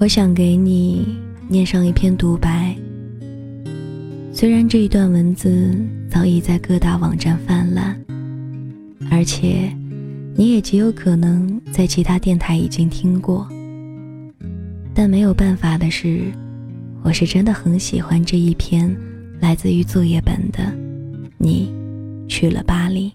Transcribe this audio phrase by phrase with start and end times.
[0.00, 2.72] 我想给你念上一篇独白。
[4.32, 5.76] 虽然这一段文字
[6.08, 7.96] 早已在各大网站泛滥，
[9.10, 9.68] 而且
[10.36, 13.48] 你也极有可能在其他电台已经听过，
[14.94, 16.22] 但没有办法的是，
[17.02, 18.96] 我是真的很喜欢这一篇
[19.40, 20.62] 来自于作业本的
[21.38, 21.74] 《你
[22.28, 23.10] 去了巴黎》，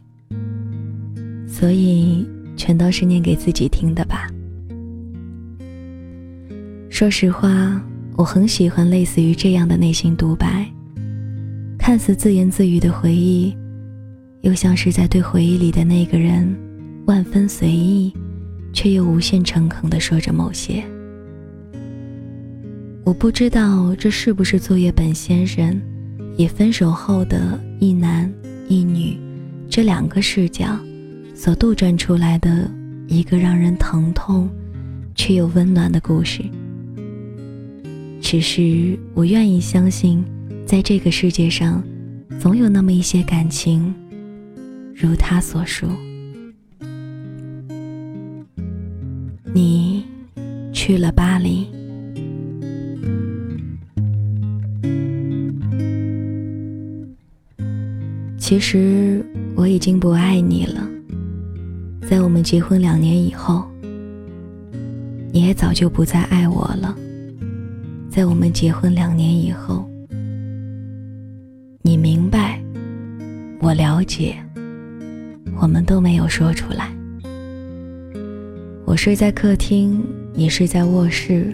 [1.48, 4.30] 所以全都是念给自己听的吧。
[6.94, 7.82] 说实话，
[8.16, 10.64] 我很喜欢类似于这样的内心独白，
[11.76, 13.58] 看似自言自语的回忆，
[14.42, 16.56] 又像是在对回忆里的那个人
[17.08, 18.14] 万分随意，
[18.74, 20.84] 却又无限诚恳地说着某些。
[23.04, 25.82] 我不知道这是不是作业本先生
[26.38, 28.32] 以分手后的一男
[28.68, 29.18] 一女
[29.68, 30.78] 这两个视角
[31.34, 32.70] 所杜撰出来的
[33.08, 34.48] 一个让人疼痛
[35.16, 36.44] 却又温暖的故事。
[38.34, 40.26] 只是我愿意相信，
[40.66, 41.84] 在这个世界上，
[42.40, 43.94] 总有那么一些感情，
[44.96, 45.88] 如他所说。
[49.54, 50.04] 你
[50.74, 51.68] 去了巴黎，
[58.40, 59.24] 其实
[59.56, 60.90] 我已经不爱你了。
[62.10, 63.64] 在我们结婚两年以后，
[65.32, 66.98] 你也早就不再爱我了。
[68.14, 69.90] 在我们结婚两年以后，
[71.82, 72.62] 你明白，
[73.60, 74.36] 我了解，
[75.60, 76.92] 我们都没有说出来。
[78.86, 80.06] 我睡在客厅，
[80.36, 81.52] 你睡在卧室，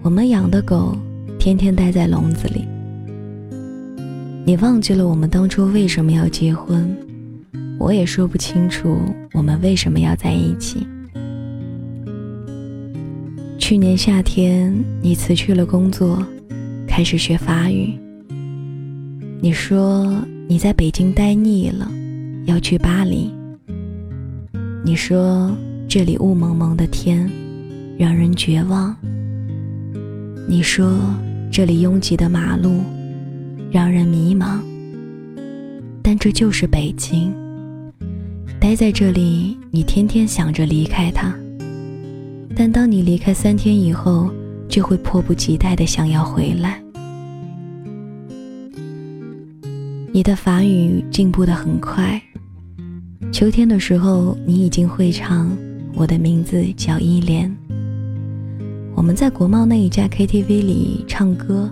[0.00, 0.96] 我们养的狗
[1.40, 2.68] 天天待在笼子里。
[4.44, 6.88] 你忘记了我们当初为什么要结婚，
[7.80, 8.96] 我也说不清楚
[9.32, 10.86] 我们为什么要在一起。
[13.70, 16.26] 去年夏天，你辞去了工作，
[16.88, 17.96] 开始学法语。
[19.40, 20.12] 你说
[20.48, 21.88] 你在北京待腻了，
[22.46, 23.32] 要去巴黎。
[24.84, 25.56] 你说
[25.88, 27.30] 这里雾蒙蒙的天，
[27.96, 28.92] 让人绝望。
[30.48, 30.98] 你说
[31.48, 32.82] 这里拥挤的马路，
[33.70, 34.58] 让人迷茫。
[36.02, 37.32] 但这就是北京，
[38.58, 41.32] 待在这里，你天天想着离开它。
[42.62, 44.28] 但当你离开三天以后，
[44.68, 46.78] 就会迫不及待的想要回来。
[50.12, 52.20] 你的法语进步的很快，
[53.32, 55.46] 秋天的时候你已经会唱
[55.94, 57.48] 《我的名字叫依莲》。
[58.94, 61.70] 我们在国贸那一家 KTV 里唱歌，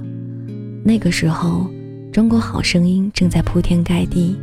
[0.83, 1.67] 那个时候
[2.11, 4.39] 《中国好声音》正在铺天盖地，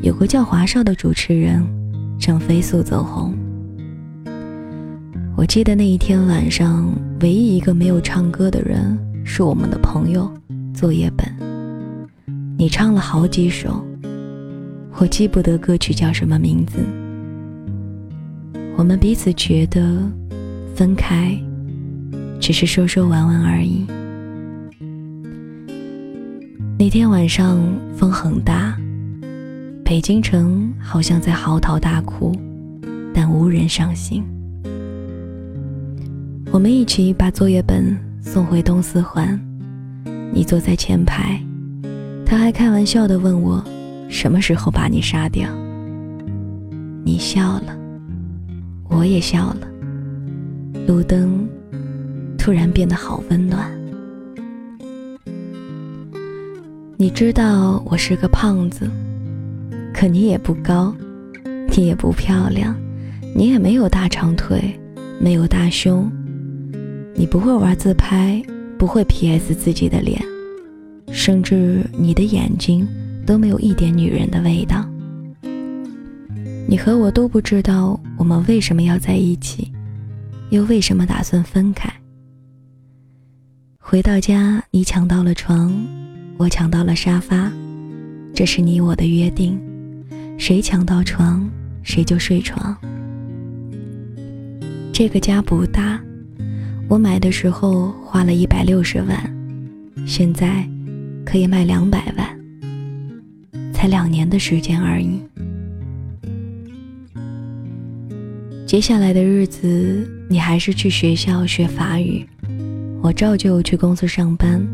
[0.00, 1.62] 有个叫华少的主持人
[2.18, 3.37] 正飞速走红。
[5.38, 10.28] 我记得那一天晚上，唯一一个没有唱歌的人是我们的朋友
[10.74, 11.32] 作业本。
[12.58, 13.80] 你唱了好几首，
[14.96, 16.78] 我记不得歌曲叫什么名字。
[18.76, 20.02] 我们彼此觉得
[20.74, 21.40] 分开
[22.40, 23.86] 只是说说玩玩而已。
[26.76, 27.62] 那天晚上
[27.94, 28.76] 风很大，
[29.84, 32.32] 北京城好像在嚎啕大哭，
[33.14, 34.24] 但无人伤心。
[36.58, 39.40] 我们一起把作业本送回东四环，
[40.32, 41.40] 你坐在前排，
[42.26, 43.64] 他还开玩笑的问我，
[44.08, 45.48] 什么时候把你杀掉？
[47.04, 47.78] 你笑了，
[48.88, 49.68] 我也笑了。
[50.88, 51.48] 路灯
[52.36, 53.70] 突然变得好温暖。
[56.96, 58.90] 你知道我是个胖子，
[59.94, 60.92] 可你也不高，
[61.76, 62.74] 你也不漂亮，
[63.32, 64.76] 你也没有大长腿，
[65.20, 66.10] 没有大胸。
[67.18, 68.40] 你不会玩自拍，
[68.78, 70.22] 不会 P.S 自己的脸，
[71.10, 72.86] 甚至你的眼睛
[73.26, 74.88] 都没有一点女人的味道。
[76.68, 79.72] 你和我都不知道我们为什么要在一起，
[80.50, 81.92] 又为什么打算分开。
[83.80, 85.74] 回到家，你抢到了床，
[86.36, 87.50] 我抢到了沙发，
[88.32, 89.58] 这是你我的约定，
[90.38, 91.50] 谁抢到床，
[91.82, 92.76] 谁就睡床。
[94.92, 96.00] 这个家不大。
[96.88, 99.36] 我买的时候花了一百六十万，
[100.06, 100.66] 现在
[101.22, 102.26] 可以卖两百万，
[103.74, 105.20] 才两年的时间而已。
[108.66, 112.26] 接下来的日子，你还是去学校学法语，
[113.02, 114.66] 我照旧去公司上班。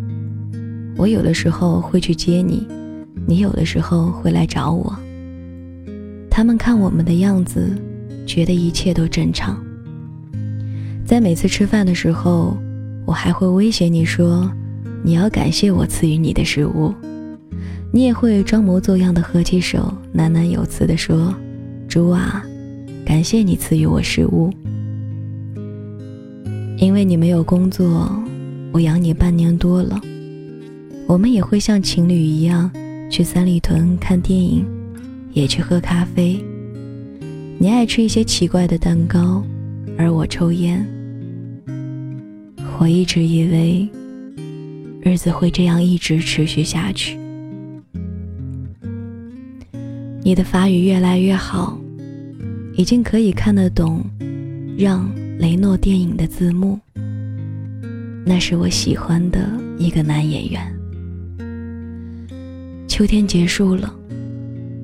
[0.96, 2.64] 我有的时候会去接你，
[3.26, 4.96] 你有的时候会来找我。
[6.30, 7.76] 他们看我们的样子，
[8.24, 9.60] 觉得一切都正常。
[11.04, 12.56] 在每次吃饭的时候，
[13.04, 14.50] 我还会威胁你说，
[15.02, 16.94] 你要感谢我赐予你的食物。
[17.92, 21.32] 你也会装模作样的合起手，喃喃有词地说
[21.86, 22.44] ：“猪啊，
[23.04, 24.50] 感谢你赐予我食物。
[26.78, 28.10] 因为你没有工作，
[28.72, 30.00] 我养你半年多了。
[31.06, 32.70] 我们也会像情侣一样
[33.10, 34.66] 去三里屯看电影，
[35.34, 36.42] 也去喝咖啡。
[37.58, 39.44] 你爱吃一些奇怪的蛋糕，
[39.98, 40.84] 而我抽烟。
[42.78, 43.88] 我一直以为
[45.00, 47.18] 日子会这样一直持续下去。”
[50.22, 51.78] 你的法语越来越好，
[52.74, 54.02] 已经可以看得懂
[54.78, 56.78] 让雷诺电影的字幕。
[58.24, 60.74] 那是我喜欢的一个男演员。
[62.88, 63.94] 秋天结束了，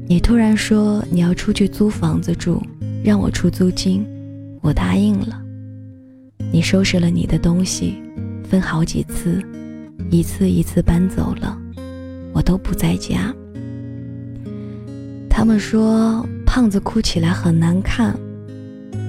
[0.06, 2.62] 你突然说你要出去租房子住，
[3.02, 4.04] 让我出租金，
[4.60, 5.40] 我答应了。
[6.52, 8.02] 你收拾了你的东西，
[8.42, 9.40] 分好几次，
[10.10, 11.56] 一次一次搬走了，
[12.32, 13.32] 我都不在家。
[15.28, 18.18] 他们说胖子哭起来很难看，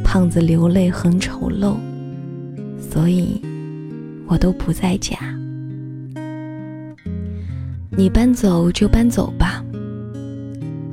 [0.04, 1.76] 胖子流泪很丑陋，
[2.80, 3.42] 所以
[4.28, 5.18] 我都不在家。
[7.90, 9.64] 你搬走就搬走吧。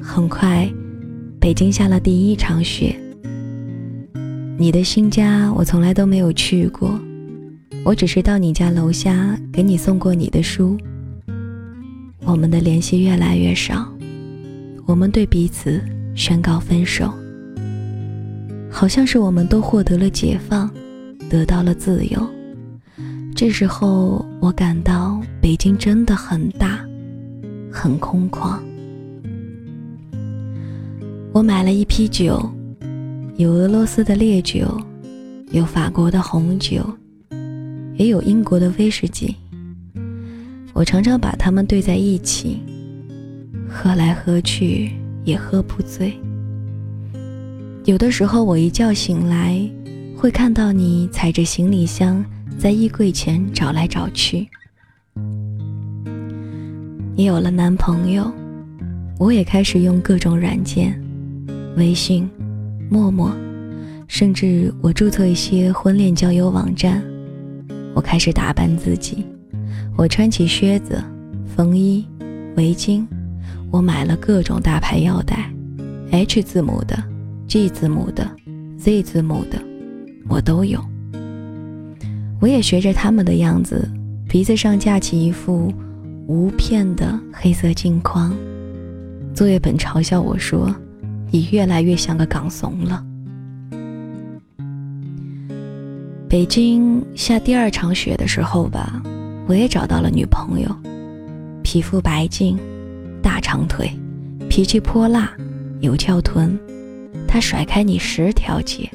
[0.01, 0.69] 很快，
[1.39, 2.99] 北京下了第一场雪。
[4.61, 6.99] 你的新家我从来都没有去过，
[7.85, 10.77] 我只是到你家楼下给你送过你的书。
[12.25, 13.89] 我们的联系越来越少。
[14.85, 15.81] 我们对彼此
[16.13, 17.15] 宣告分手，
[18.69, 20.69] 好像是我们都获得了解放，
[21.31, 22.21] 得到了自由。
[23.37, 26.85] 这时候，我感到北京真的很大，
[27.71, 28.59] 很空旷。
[31.33, 32.51] 我买了一批酒，
[33.39, 34.67] 有俄罗斯的烈酒，
[35.53, 36.85] 有法国的红酒，
[37.95, 39.33] 也有英国的威士忌。
[40.73, 42.59] 我常常把它们兑在一起。
[43.69, 44.91] 喝来喝去
[45.25, 46.13] 也喝不醉。
[47.85, 49.57] 有的时候我一觉醒来，
[50.17, 52.25] 会看到你踩着行李箱
[52.59, 54.49] 在衣柜前找来找去。
[57.15, 58.33] 你有了男朋友，
[59.17, 61.01] 我也开始用各种软件，
[61.77, 62.29] 微信、
[62.91, 63.31] 陌陌，
[64.07, 67.03] 甚至我注册一些婚恋交友网站。
[67.95, 69.27] 我开始打扮自己，
[69.97, 71.03] 我穿起靴子、
[71.47, 72.07] 风衣、
[72.57, 73.07] 围巾。
[73.71, 75.53] 我买了各种大牌腰带
[76.11, 76.97] ，H 字母的、
[77.47, 78.27] G 字母的、
[78.79, 79.59] Z 字母的，
[80.29, 80.83] 我都有。
[82.41, 83.87] 我也学着他们的样子，
[84.27, 85.71] 鼻子上架起一副
[86.27, 88.35] 无片的黑色镜框。
[89.35, 90.75] 作业本嘲笑我说
[91.31, 93.05] ：“你越来越像个港怂了。”
[96.29, 99.03] 北京下第二场雪的时候吧，
[99.47, 100.69] 我也找到了女朋友，
[101.63, 102.59] 皮肤白净。
[103.21, 103.91] 大长腿，
[104.49, 105.33] 脾气泼辣，
[105.81, 106.57] 有翘臀，
[107.27, 108.89] 他甩开你十条街。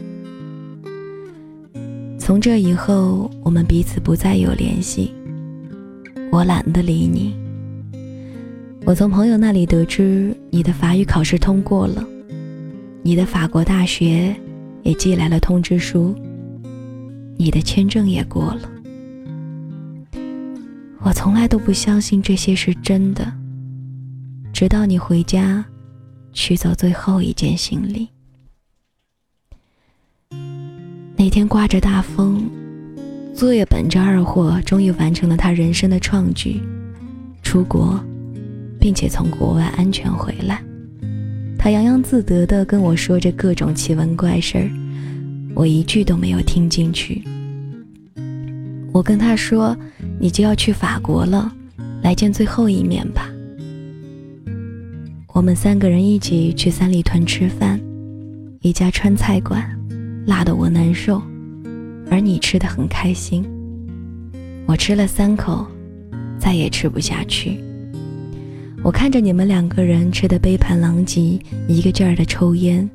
[2.18, 5.14] 从这以后，我们彼此不再有联系。
[6.32, 7.36] 我懒得理你。
[8.86, 12.04] 我从朋友那里得知你的法语考试通过了，
[13.06, 14.34] 你的法国大学
[14.82, 16.16] 也寄来了通知书，
[17.36, 18.70] 你的签证也过了。
[21.02, 23.30] 我从来都不相信这些是真的。
[24.54, 25.66] 直到你回家，
[26.32, 28.08] 取走最后一件行李。
[31.18, 32.50] 那天刮着大风，
[33.36, 36.62] 作业本这二货终于完成了他人生的创举，
[37.42, 38.00] 出国，
[38.80, 40.64] 并且从国外安全回来。
[41.64, 44.70] 他洋洋自得地跟我说着各种奇闻怪事儿，
[45.56, 47.24] 我一句都没有听进去。
[48.92, 49.74] 我跟他说
[50.20, 51.50] ：“你就要去法国了，
[52.02, 53.30] 来见最后一面吧。”
[55.34, 57.80] 我们三个人一起去三里屯吃饭，
[58.60, 59.66] 一家川菜馆，
[60.28, 61.22] 辣得我难受，
[62.12, 63.42] 而你吃的很开心。
[64.66, 65.66] 我吃了三口，
[66.38, 67.58] 再也吃不下去。
[68.84, 72.88] 我看着你们两个人吃的杯盘狼藉，一个劲儿的抽烟，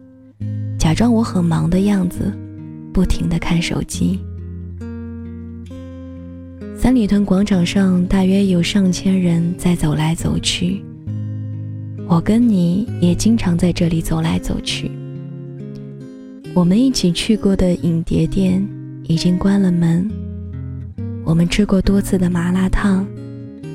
[0.79, 2.31] 假装我很忙的样子，
[2.93, 4.21] 不停的看手机。
[6.77, 10.85] 三里屯广场上大约有上千人在走来走去。
[12.07, 14.91] 我跟你也经常在这里走来走去。
[16.53, 18.63] 我们一起去过的影碟店
[19.05, 20.07] 已经关了门，
[21.25, 23.07] 我们吃过多次的麻辣烫，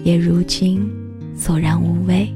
[0.04, 0.88] 也如今
[1.36, 2.28] 索然无味。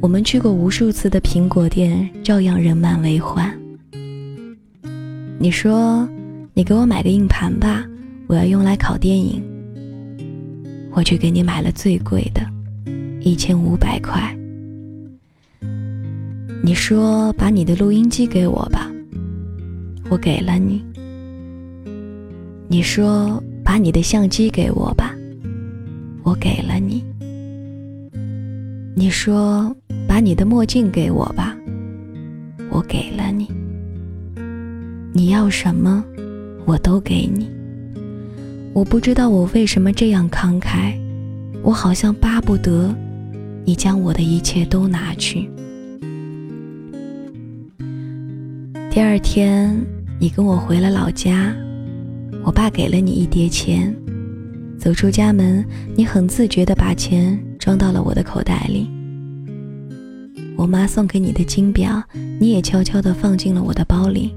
[0.00, 3.52] 我们去过无数次的苹果店，照样人满为患。
[5.38, 6.08] 你说，
[6.54, 7.84] 你给我买个硬盘吧，
[8.26, 9.42] 我要用来考电影，
[10.92, 12.44] 我去给你买了最贵的，
[13.20, 14.36] 一千五百块。
[16.64, 18.90] 你说把你的录音机给我吧，
[20.08, 20.84] 我给了你。
[22.68, 25.14] 你说把你的相机给我吧，
[26.22, 27.04] 我给了你。
[29.12, 29.72] 说
[30.08, 31.54] 把你的墨镜给我吧，
[32.70, 33.46] 我给了你。
[35.12, 36.02] 你要什么，
[36.64, 37.48] 我都给你。
[38.72, 40.94] 我不知道我为什么这样慷慨，
[41.62, 42.92] 我好像巴不得
[43.66, 45.48] 你将我的一切都拿去。
[48.90, 49.78] 第二天，
[50.18, 51.54] 你跟我回了老家，
[52.42, 53.94] 我爸给了你一叠钱。
[54.78, 55.64] 走出家门，
[55.94, 58.90] 你很自觉地把钱装到了我的口袋里。
[60.56, 62.02] 我妈送给你的金表，
[62.38, 64.34] 你也悄悄地放进了我的包里。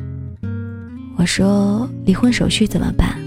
[1.18, 3.18] 我说离婚手续怎么办？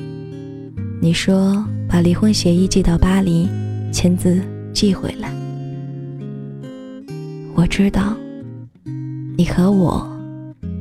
[1.00, 3.48] 你说把离婚协议寄到巴黎，
[3.92, 4.42] 签字
[4.72, 5.32] 寄回来。
[7.54, 8.16] 我知道，
[9.36, 10.06] 你和我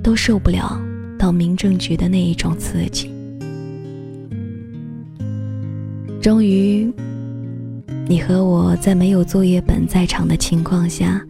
[0.04, 0.80] 都受不了
[1.18, 3.12] 到民政局的那一种刺激。
[6.20, 6.92] 终于，
[8.08, 11.24] 你和我在没有作业本在场的情况下，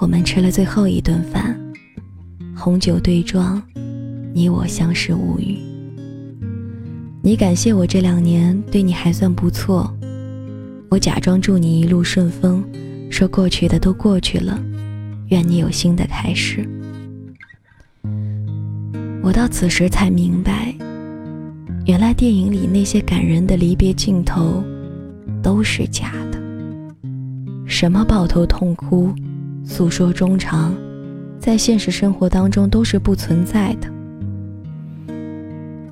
[0.00, 1.58] 我们吃了最后一顿饭，
[2.56, 3.60] 红酒对撞。
[4.32, 5.58] 你我相视无语。
[7.20, 9.92] 你感谢我这两年对你还算不错，
[10.88, 12.62] 我假装祝你一路顺风，
[13.10, 14.62] 说过去的都过去了，
[15.30, 16.64] 愿你有新的开始。
[19.20, 20.72] 我到此时才明白，
[21.86, 24.62] 原来电影里那些感人的离别镜头
[25.42, 26.38] 都是假的，
[27.66, 29.12] 什么抱头痛哭、
[29.70, 30.74] 诉说衷肠，
[31.38, 33.86] 在现实生活当中都是不存在的。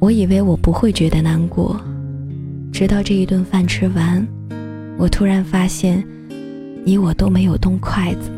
[0.00, 1.78] 我以为我不会觉得难过，
[2.73, 4.26] 直到这一顿饭吃完，
[4.97, 6.02] 我突然发现，
[6.85, 8.30] 你我都没有动筷子。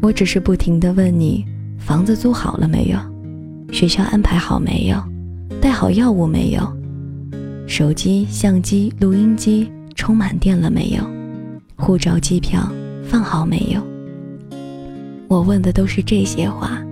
[0.00, 1.44] 我只是不停地问你：
[1.78, 2.98] 房子租好了没有？
[3.70, 4.96] 学校安排好没有？
[5.60, 6.62] 带好药物没有？
[7.66, 11.04] 手机、相机、录音机充满电了没有？
[11.76, 12.66] 护照、机票
[13.04, 13.89] 放好没有？
[15.30, 16.82] 我问的都是这些话。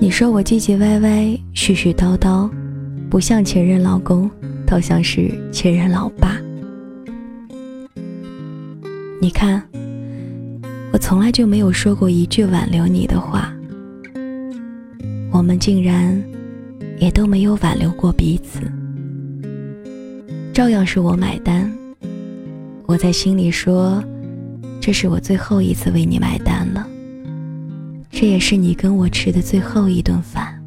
[0.00, 2.50] 你说我唧唧歪歪、絮絮叨叨，
[3.08, 4.28] 不像前任老公，
[4.66, 6.36] 倒像是前任老爸。
[9.20, 9.62] 你看，
[10.92, 13.54] 我从来就没有说过一句挽留你的话，
[15.30, 16.20] 我们竟然
[16.98, 18.58] 也都没有挽留过彼此，
[20.52, 21.72] 照样是我买单。
[22.86, 24.02] 我在心里说，
[24.80, 26.88] 这是我最后一次为你买单了。
[28.16, 30.62] 这也是你跟我吃的最后一顿饭。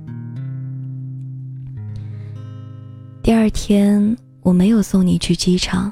[3.24, 5.92] 第二天我没有送你去机场，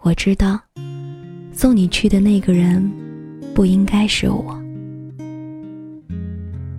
[0.00, 0.58] 我知道
[1.52, 2.90] 送你去的那个人
[3.54, 4.58] 不应该是我，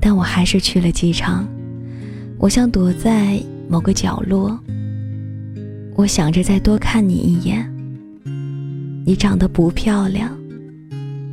[0.02, 1.48] 但我还是去了机场。
[2.40, 4.60] 我想躲在某个角落，
[5.96, 7.72] 我想着再多看你一眼。
[9.06, 10.36] 你长得不漂亮，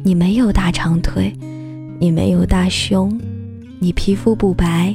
[0.03, 1.35] 你没有大长腿。
[1.99, 3.19] 你没有大胸，
[3.79, 4.95] 你皮肤不白，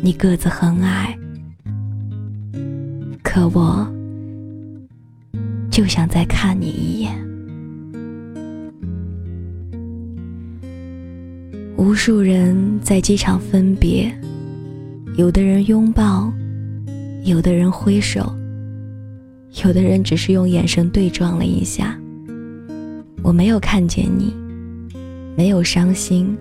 [0.00, 1.16] 你个子很矮，
[3.22, 3.86] 可我
[5.70, 7.12] 就想再看你一眼。
[11.76, 14.10] 无数人在机场分别，
[15.16, 16.32] 有的人拥抱，
[17.24, 18.34] 有的人挥手，
[19.62, 21.98] 有的人只是用眼神对撞了一下。
[23.22, 24.41] 我没有看见你。
[25.36, 26.36] 没有伤心。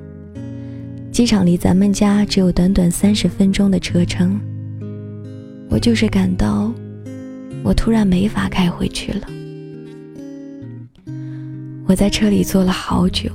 [1.12, 4.40] 机场离咱们家只有短短三十分钟的车程，
[5.70, 6.74] 我就是感到，
[7.64, 9.28] 我突然没法开回去了。
[11.86, 13.30] 我在车里坐了好久，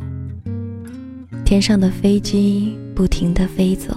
[1.44, 3.94] 天上的飞机不停地飞走，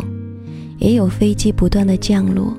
[0.77, 2.53] 也有飞机不断的降落。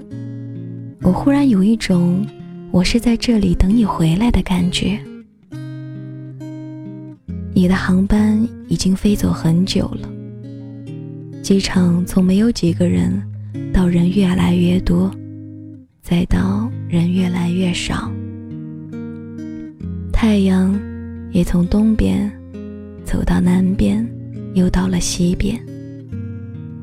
[1.03, 2.27] 我忽然有一种，
[2.71, 4.99] 我是在这里等你回来的感觉。
[7.53, 10.09] 你的航班已经飞走很久了。
[11.43, 13.21] 机场从没有几个人，
[13.73, 15.11] 到人越来越多，
[16.01, 18.11] 再到人越来越少。
[20.13, 20.79] 太阳
[21.33, 22.31] 也从东边
[23.05, 24.07] 走到南边，
[24.55, 25.61] 又到了西边。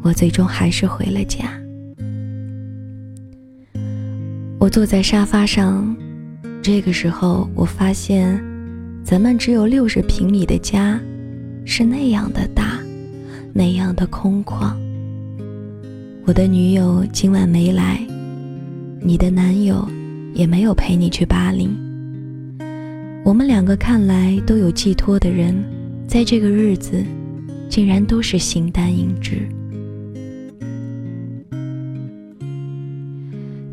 [0.02, 1.46] 我最终还是回了家。
[4.60, 5.96] 我坐在沙发上，
[6.62, 8.44] 这个时候我发现。
[9.10, 11.00] 咱们只有六十平米的家，
[11.64, 12.78] 是那样的大，
[13.54, 14.76] 那样的空旷。
[16.26, 18.06] 我的女友今晚没来，
[19.00, 19.88] 你的男友
[20.34, 21.70] 也没有陪你去巴黎。
[23.24, 25.56] 我们两个看来都有寄托的人，
[26.06, 27.02] 在这个日子，
[27.70, 29.48] 竟然都是形单影只。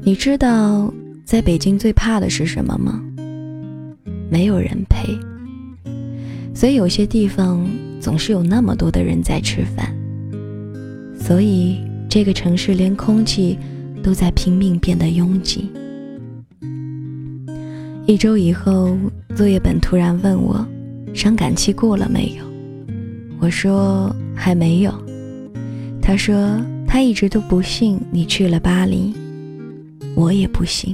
[0.01, 3.03] 你知道在北京最怕的是什么吗？
[4.35, 5.17] 没有人陪。
[6.53, 7.65] 所以有些地方
[8.01, 9.95] 总是有那么多的人在吃饭，
[11.17, 13.57] 所以这个城市连空气
[14.03, 15.71] 都在拼命变得拥挤。
[18.07, 18.99] 一周以后，
[19.37, 20.67] 作业本突然问我，
[21.15, 22.45] 伤感期过了没有？
[23.39, 24.93] 我说还没有。
[26.03, 29.15] 他说他一直都不信你去了巴黎，
[30.17, 30.93] 我也不信，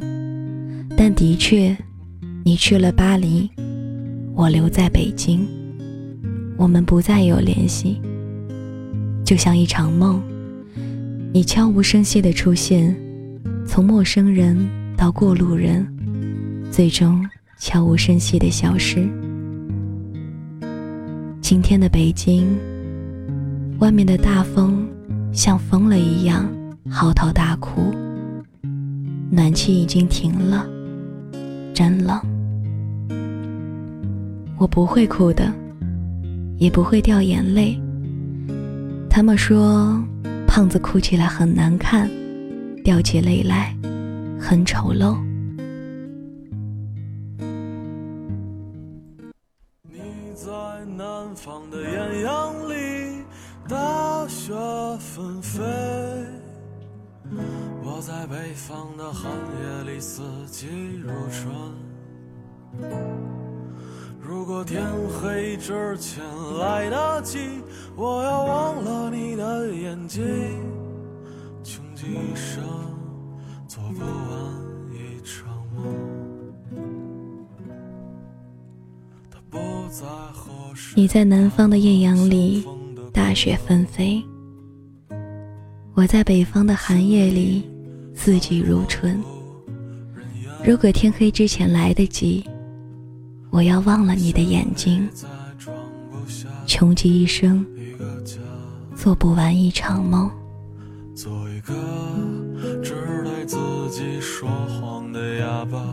[0.94, 1.74] 但的确，
[2.42, 3.50] 你去了巴黎。
[4.34, 5.46] 我留在北京，
[6.56, 8.00] 我们不再有联系，
[9.24, 10.22] 就像一场梦。
[11.32, 12.96] 你悄无声息的出现，
[13.66, 14.56] 从陌生人
[14.96, 15.86] 到过路人，
[16.70, 17.22] 最终
[17.58, 19.06] 悄无声息的消失。
[21.42, 22.56] 今天的北京，
[23.78, 24.88] 外面的大风
[25.32, 26.50] 像疯了一样
[26.88, 27.92] 嚎啕大哭，
[29.30, 30.66] 暖气已经停了，
[31.80, 32.20] 真冷。
[34.58, 35.50] 我不会哭的，
[36.58, 37.80] 也不会掉眼泪。
[39.08, 39.98] 他们说，
[40.46, 42.06] 胖子哭起来很难看，
[42.84, 43.74] 掉起泪来
[44.38, 45.16] 很丑陋。
[58.70, 60.68] 北方的寒夜里，四季
[61.02, 61.52] 如春。
[64.20, 66.22] 如果天黑之前
[66.56, 67.38] 来得及，
[67.96, 70.22] 我要忘了你的眼睛，
[71.64, 72.62] 穷极一生
[73.66, 74.08] 做不完
[74.92, 75.92] 一场梦。
[80.94, 82.64] 你在南方的艳阳里，
[83.12, 84.22] 大雪纷飞；
[85.94, 87.68] 我在北方的寒夜里，
[88.14, 89.22] 四季如春。
[90.64, 92.44] 如果天黑之前来得及。
[93.52, 95.08] 我要忘了你的眼睛，
[96.68, 97.66] 穷极一生
[98.94, 100.30] 做不完一场梦。
[101.16, 101.74] 做一个
[102.80, 102.94] 只
[103.24, 103.56] 对自
[103.90, 105.84] 己说谎的哑巴。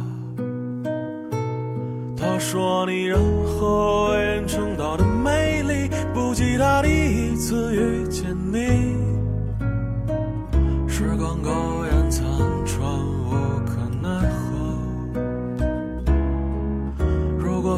[2.15, 9.06] 他说你任何为人称道的美丽，不及他第一次遇见你。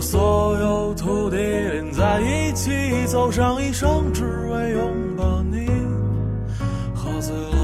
[0.02, 2.72] 所有土地连在一起，
[3.06, 5.68] 走上一生，只为拥抱你。
[6.96, 7.59] 喝醉了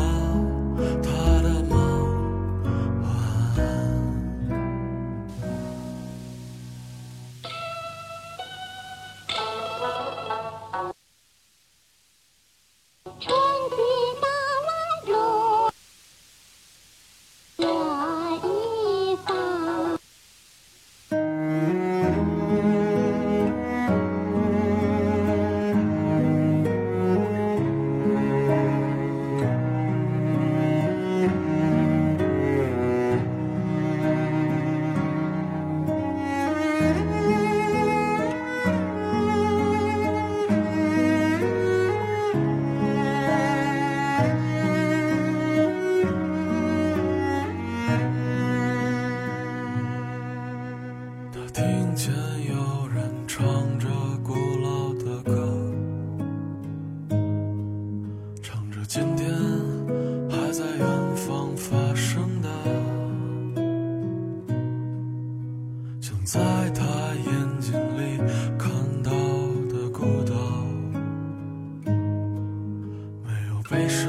[73.67, 74.08] 悲伤，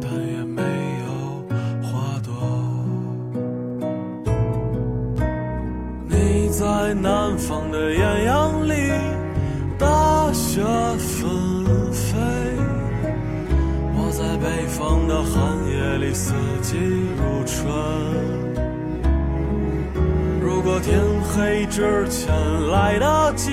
[0.00, 1.06] 但也没有
[1.82, 2.32] 花朵。
[6.08, 8.90] 你在南方的艳阳里，
[9.78, 10.60] 大雪
[10.98, 11.30] 纷
[11.92, 12.18] 飞；
[13.94, 15.32] 我在北方的寒
[15.70, 16.76] 夜里，四季
[17.16, 17.64] 如春。
[20.40, 22.34] 如果天黑之前
[22.72, 23.52] 来得及，